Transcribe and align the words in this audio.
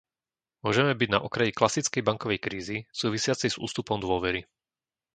Môžeme 0.65 0.93
byť 1.01 1.09
na 1.15 1.19
okraji 1.27 1.53
klasickej 1.59 2.01
bankovej 2.09 2.39
krízy 2.45 2.77
súvisiacej 3.01 3.49
s 3.53 3.59
ústupom 3.65 3.97
dôvery. 4.05 4.41